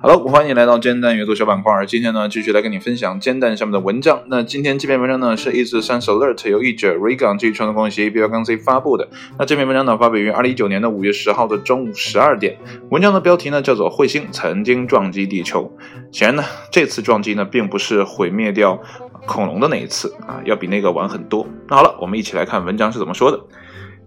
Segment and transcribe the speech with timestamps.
[0.00, 1.84] Hello，欢迎来到煎蛋阅读小板块。
[1.84, 4.22] 今天呢，继续来跟你分享煎蛋上面的文章。
[4.28, 9.06] 那今天这篇文章呢，是一至三 alert 由译者 Regan 基于创作公司 B 幺杠 C 发布的。
[9.38, 12.56] 那这篇文章呢，发表于二零一九年的五月十号的中午十二点。
[12.90, 15.70] 文章的标题呢，叫做《彗星曾经撞击地球》。
[16.16, 18.80] 显然呢，这次撞击呢，并不是毁灭掉
[19.26, 21.46] 恐龙的那一次啊，要比那个晚很多。
[21.68, 23.38] 那好了，我们一起来看文章是怎么说的。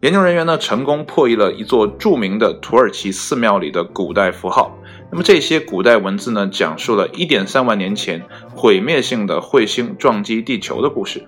[0.01, 4.75] 研究人员呢，成功破译了一座著名的土耳其寺庙里的古代符号。
[5.11, 8.23] 那么这些古代文字呢，讲述了一点三万年前
[8.55, 11.23] 毁灭性的彗星撞击地球的故事。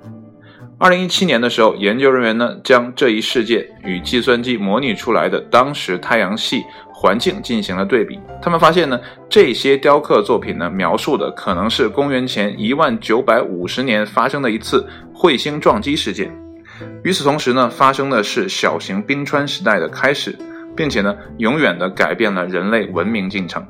[0.80, 8.20] 二零一七年的时候，研究人员呢将这一事件与计算机模拟出来的当时太阳系环境进行了对比。
[8.42, 16.43] 他们发现呢，这些雕刻作品呢描述的可能是公元前一万九百五十年发生的一次彗星撞击事件。
[17.04, 20.38] 与此同时呢，发生的是小型冰川时代的开始。
[20.76, 23.64] 并且呢，永远的改变了人类文明进程。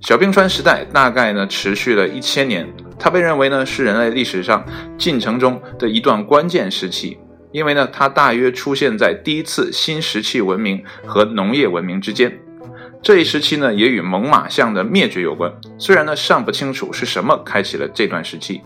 [0.00, 2.66] 小冰川时代大概呢持续了一千年，
[2.98, 4.64] 它被认为呢是人类历史上
[4.98, 7.16] 进程中的一段关键时期，
[7.52, 12.36] 因为呢它大约出现在第一次新石器文明和农业文明之间。
[13.00, 18.60] 这一时期呢也与猛犸象的灭绝有关，虽然呢尚不清楚是什么开启了这段时期。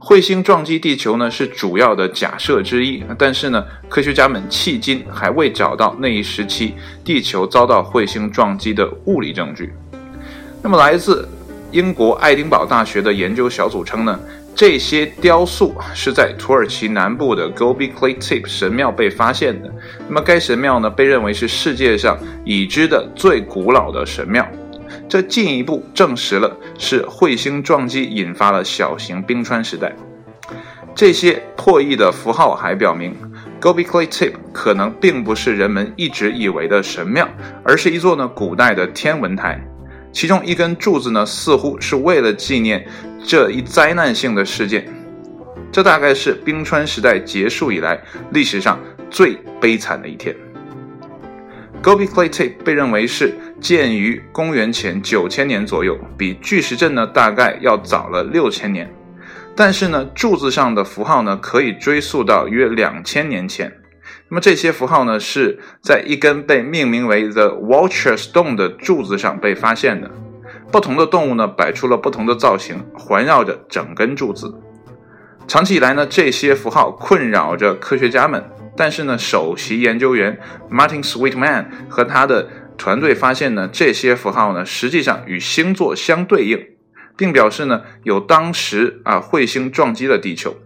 [0.00, 9.74] 彗星撞击地球呢是主要的假设之一，但是呢，科学家们迄今还未找到那一时期地球遭到彗星撞击的物理证据。
[10.62, 11.28] 那么，来自
[11.70, 14.18] 英国爱丁堡大学的研究小组称呢，
[14.54, 19.70] 这些雕塑是在土耳其南部的 Göbekli Tepe 神庙被发现的。
[20.08, 24.46] 那么，该神庙呢被认为是世界上已知的最古老的神庙。
[25.10, 29.92] 这进一步证实了是彗星撞击引发了小型冰川时代。
[30.94, 33.12] 这些破译的符号还表明
[33.60, 37.28] ，Göbekli Tepe 可能并不是人们一直以为的神庙，
[37.64, 39.60] 而是一座呢古代的天文台。
[40.12, 42.86] 其中一根柱子呢，似乎是为了纪念
[43.26, 44.86] 这一灾难性的事件。
[45.72, 48.78] 这大概是冰川时代结束以来历史上
[49.10, 50.36] 最悲惨的一天。
[51.82, 58.92] Göbekli Tepe 被认为是建于公元前九千年左右，比巨石阵呢大概要早了六千年。
[59.56, 63.72] 但是呢，柱子上的符号呢可以追溯到约两千年前。
[64.28, 70.10] 那么这些符号呢是在一根被命名为 The Vulture Stone 的柱子上被发现的。
[70.70, 74.54] 不同的动物呢摆出了不同的造型，环绕着整根柱子。
[75.48, 78.44] 长期以来呢，这些符号困扰着科学家们。
[78.80, 82.48] 但是呢，首席研究员 Martin Sweetman 和他的
[82.78, 86.66] 团队发现呢，这些符号呢，实际上与星座相对应，
[87.14, 90.56] 并表示呢，有当时啊彗星撞击了地球。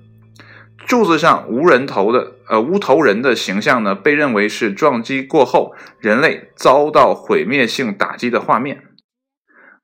[0.87, 8.83] 柱子上无人头的呃无头人的形象呢，被认为是撞击过后人类遭到毁灭性打击的画面。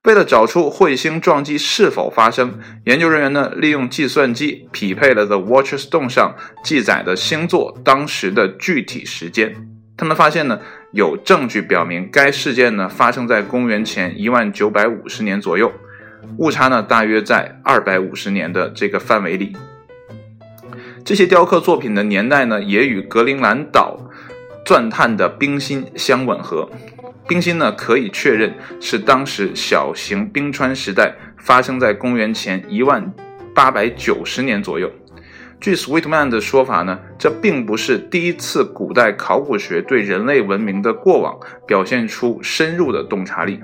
[0.03, 9.67] 为了找出彗星撞击是否发生，研究人员呢利用计算机匹配了 The Watcher Stone 上记载的星座当时的具体时间。
[9.95, 10.59] 他们发现呢
[10.91, 15.71] 有证据表明该事件呢发生在公元前一万九百五十年左右，
[16.37, 19.55] 误差呢大约在二百五十年的这个范围里。
[21.05, 23.99] 这些雕刻作品的年代呢也与格陵兰岛
[24.65, 26.67] 钻探的冰芯相吻合。
[27.27, 33.13] 冰芯呢，可以确认是当时小型冰川时代发生在公元前一万
[33.53, 34.91] 八百九十年左右。
[35.59, 43.61] 据 Sweetman 的说法呢，这并不是第一次古代考古学对人类文明的过往表现出深入的洞察力。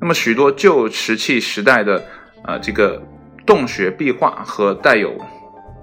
[0.00, 2.04] 那么，许多旧石器时代的
[2.44, 3.00] 呃这个
[3.46, 5.16] 洞穴壁画和带有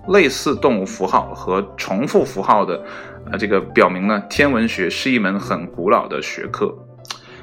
[0.10, 2.84] 类似动物符号和重复符号的。
[3.30, 6.74] 呃，这个表明呢，天文学是一门很古老的学科。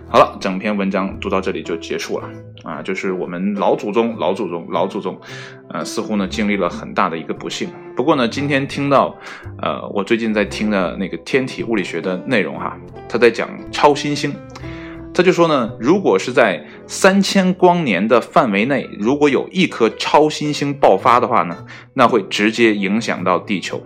[0.09, 2.29] 好了，整篇文章读到这里就结束了
[2.63, 5.21] 啊，就是我们老祖宗、老祖宗、老祖宗，
[5.69, 7.69] 呃，似乎呢经历了很大的一个不幸。
[7.97, 9.15] 不过呢，今天听到，
[9.61, 12.79] 呃，我最近在听的那个天体物理学的内容哈，
[13.09, 14.35] 他在讲超新星，
[15.13, 23.83] 他就说呢，如果是在三千光年的范围内，如果有一颗超新星爆发的话呢，那会直接影响到地球，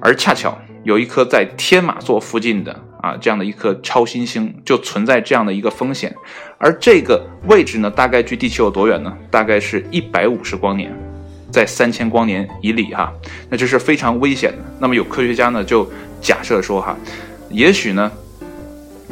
[0.00, 0.56] 而恰巧。
[0.84, 6.12] 有一颗在天马座附近的啊，这样的一颗超新星就存在这样的一个风险，
[6.58, 9.16] 而这个位置呢，大概距地球有多远呢？
[9.30, 10.92] 大概是一百五十光年，
[11.52, 13.12] 在三千光年以里哈，
[13.48, 14.58] 那这是非常危险的。
[14.80, 15.88] 那么有科学家呢就
[16.20, 16.96] 假设说哈，
[17.48, 18.10] 也许呢，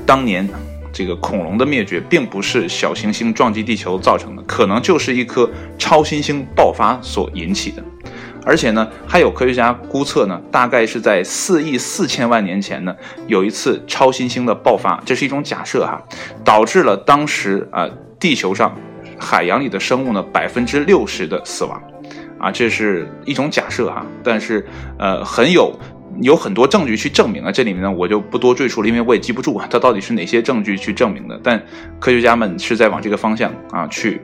[0.04, 0.48] 当年
[0.92, 5.48] 这个恐龙的灭绝并不是小行星撞击地球造成的，可能就是一颗
[5.78, 7.82] 超新星爆发所引起的。
[8.42, 12.96] 而且呢，还有科学家估测呢，大概是在四亿四千万年前呢，
[13.26, 16.02] 有一次超新星的爆发，这是一种假设哈，
[16.42, 17.86] 导致了当时啊
[18.18, 18.74] 地球上
[19.18, 21.82] 海洋里的生物呢百分之六十的死亡，
[22.38, 24.66] 啊，这是一种假设哈，但是
[24.98, 25.70] 呃很有
[26.20, 31.62] 有很多证据去证明啊，这里面呢我就不多赘述了，因为我也记不住啊，它到底是哪些证据去证明的，但
[31.98, 34.20] 科学家们是在往这个方向啊去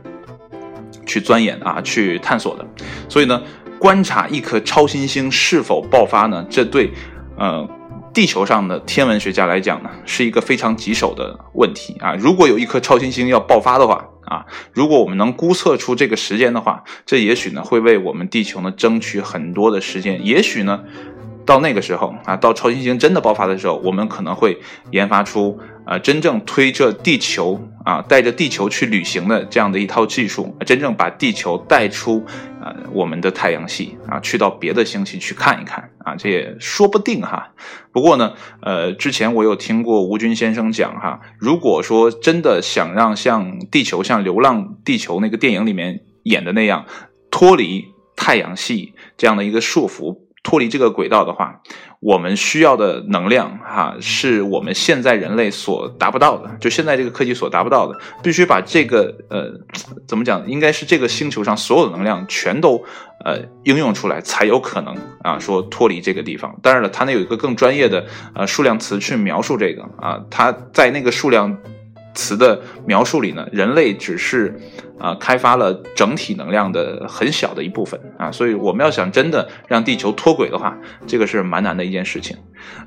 [1.04, 2.66] 去钻研啊去探索的，
[3.08, 3.42] 所以呢。
[3.78, 6.46] 观察一颗超新星是否爆发呢？
[6.48, 6.90] 这对，
[7.36, 7.68] 呃，
[8.14, 12.14] 地球上的天文学家来讲呢，是一个非常棘手的问题啊。
[12.14, 20.24] 如果有一颗超新星要爆发的话啊，如果我们能估测出这个时间的话，这也许呢会为我们地球呢争取很多的时间。
[20.24, 20.82] 也许呢，
[21.46, 24.58] 到那个时候啊，到超新星真的爆发的时候，我们可能会
[24.90, 25.58] 研发出。
[25.86, 32.26] 啊，真正推着地球啊，带着地球去旅行的这样的一套技术，真正把地球带出
[32.60, 37.52] 呃我们的太阳系啊，去到别的星系去看一看啊，这也说不定哈。
[37.92, 38.32] 不过呢，
[38.62, 46.84] 呃，之前我有听过吴军先生讲哈，如果说真的想让像地球像《流浪地球》那个电影里面演的那样
[47.30, 47.84] 脱离
[48.16, 50.25] 太阳系这样的一个束缚。
[50.46, 51.60] 脱离这个轨道的话，
[51.98, 59.52] 我们需要的能量哈，是我们现在人类所达不到的，就现在这个科技所达不到的，必须把这个呃，
[60.06, 62.80] 怎么讲，应该是这个星球上所有的能量全都
[63.24, 66.56] 呃应用出来，才有可能啊说脱离这个地方。
[66.62, 71.58] 当然了，它那有一个更专业的呃数量词去描述这个啊，它在那个数量。
[72.16, 74.58] 词的描述里呢，人类只是
[74.98, 80.76] 啊开发了整体能量的很小的一部分啊，所以我们要想真的让地球脱轨的话，
[81.06, 82.36] 这个是蛮难的一件事情。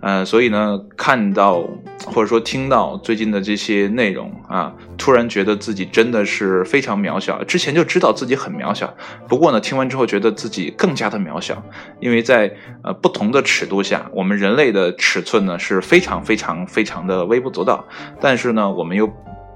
[0.01, 1.63] 呃，所以呢，看到
[2.05, 7.43] 或者说听到最近的这些内容啊，突然觉得自己真的是非常渺小。
[7.43, 8.93] 之前就知道自己很渺小，
[9.27, 11.61] 不过呢，听完之后觉得自己更加的渺小，
[11.99, 12.53] 因为在
[12.83, 17.85] 呃不同的尺度下，我们人类的尺寸呢是非常非常非常的微不足道，
[18.19, 19.09] 但是呢，我们又。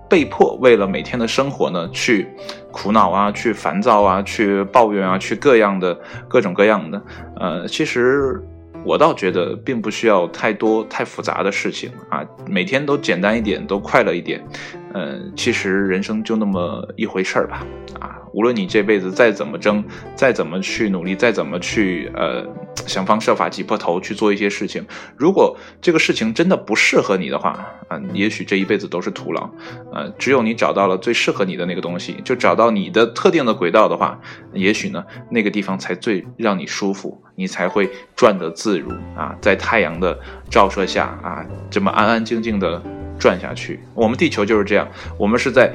[0.10, 2.28] 被迫为了每天的生活呢，去
[2.72, 5.98] 苦恼啊，去烦躁啊，去抱怨啊，去各样的
[6.28, 7.02] 各种各样的。
[7.40, 8.40] 呃，其实
[8.86, 14.44] 我倒觉得并不需要太多太复杂的事情啊，每天都简单一点，都快乐一点。
[14.94, 17.66] 嗯，其实人生就那么一回事儿吧。
[18.00, 19.84] 啊，无论你这辈子再怎么争，
[20.16, 22.46] 再怎么去努力，再怎么去呃。
[22.88, 24.84] 想方设法挤破头去做一些事情，
[25.16, 29.48] 如果这个事情真的不适合你的话，嗯，也许这一辈子都是徒劳。
[29.94, 34.20] 呃，只有你找到了最适合你的那个东西，就找到你的特定的轨道的话，
[34.54, 40.20] 也许呢，那个地方才最让你舒服，你才会转得自如啊，在太阳的
[40.50, 42.82] 照射下啊，这么安安静静的
[43.20, 43.80] 转下去。
[43.94, 44.88] 我们地球就是这样，
[45.18, 45.72] 我们是在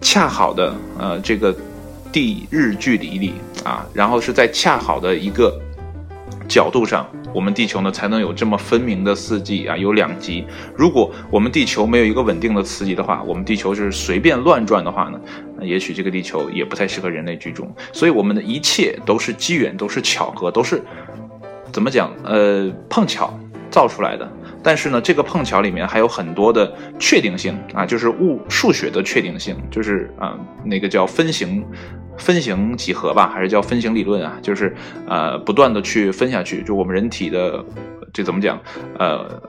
[0.00, 1.54] 恰好的呃这个
[2.12, 3.34] 地日距离里
[3.64, 5.60] 啊，然后是在恰好的一个。
[6.48, 10.46] 角度上，我们地球呢才能有这么分明的四季啊，有两极。
[10.74, 15.20] 如果我们地球没有一个稳定的磁极的话，我们地球是随便乱转的话呢，
[15.60, 17.70] 也许这个地球也不太适合人类居住。
[17.92, 20.82] 所以我们的一切都是机缘，都是巧合，都是
[21.70, 22.10] 怎么讲？
[22.24, 23.38] 呃，碰巧
[23.70, 24.26] 造出来的。
[24.62, 31.64] 但是呢，这个碰巧里面还有很多的确定性啊，就是物数学的确定性，就是啊，那个叫分形。
[32.20, 34.36] 分形几何吧，还是叫分形理论啊？
[34.42, 34.74] 就是
[35.06, 37.64] 呃，不断的去分下去，就我们人体的
[38.12, 38.60] 这怎么讲？
[38.98, 39.40] 呃，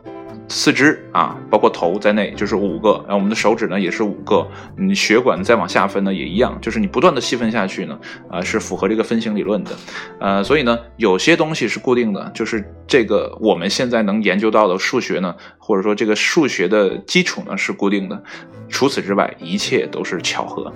[0.50, 2.94] 四肢啊，包括头在内，就是五个。
[3.08, 4.46] 然后我们的手指呢也是五个。
[4.75, 7.98] 你血管再往下分呢也一样，就是你不断的细分下去呢，
[8.29, 9.72] 啊，是符合这个分形理论的。
[10.20, 18.22] 呃，所以呢，有些东西是固定的，就是这个我们现在能研究到的数学呢，或者说这个数学的基础呢是固定的。
[18.68, 20.74] 除此之外，一切都是巧合，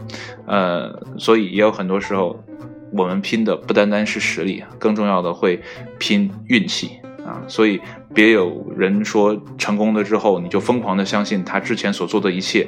[0.47, 2.43] 呃，所以也有很多时候，
[2.91, 5.61] 我们拼的不单单是实力，更重要的会
[5.99, 6.91] 拼运气
[7.25, 7.41] 啊。
[7.47, 7.81] 所以
[8.13, 12.67] 别有人说成功了之后，你就疯狂的相信他之前所做的一切，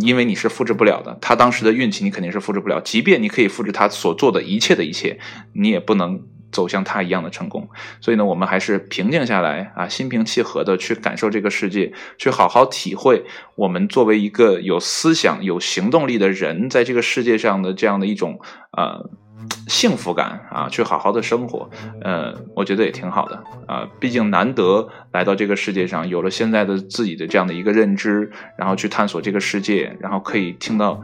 [0.00, 1.16] 因为你是复制不了的。
[1.20, 5.18] 他当时的运气你肯定是复制不了，即便你可以复制他所做的一切的一切，
[5.52, 6.22] 你也不能。
[6.52, 7.68] 走向他一样的成功，
[8.00, 18.40] 所以呢，我们还是平静下来啊，心平气和的去感受这个世界，去好好体会我们作为一个有思想、有行动力的人，在这个世界上的这样的一种
[18.76, 19.08] 呃
[19.68, 21.68] 幸福感啊，去好好的生活，
[22.02, 31.02] 呃，我觉得也挺好的啊，毕竟难得来到这个世界上，有了现在的自己的这样的一个认知，然后去探索这个世界，然后可以听到。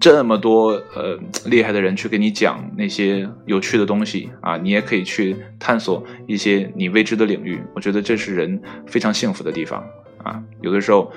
[0.00, 7.62] 这么多呃厉害的人去给你讲那些有趣的东西啊，你也可以去探索一些你未知的领域。
[7.74, 9.84] 我觉得这是人非常幸福的地方
[10.22, 10.42] 啊。
[10.62, 11.12] 有的时候，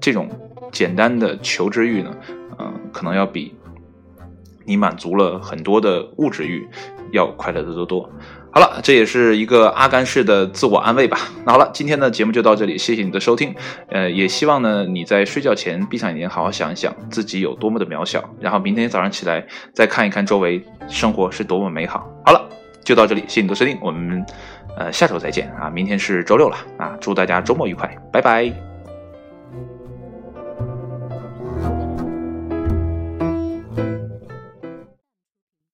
[0.00, 0.28] 这种
[0.70, 2.14] 简单的求知欲呢，
[2.58, 3.54] 嗯，可能要比
[4.64, 6.68] 你满足了很多的物质欲，
[7.12, 8.10] 要快乐的多多。
[8.52, 11.18] 好了，这也是一个阿甘式的自我安慰吧。
[11.44, 13.54] 那好了，今天的节目就到这里，谢谢你的收听。
[13.88, 22.10] 呃，也希望呢你在睡觉前闭上眼睛，好好想一想自己有多么的渺小，然后明天早上起来再看一看周围，生活是多么美好。
[22.26, 22.48] 好了，
[22.82, 24.26] 就到这里，谢谢你的收听，我们
[24.76, 25.70] 呃下周再见啊！
[25.70, 28.69] 明天是周六了啊，祝大家周末愉快，拜拜。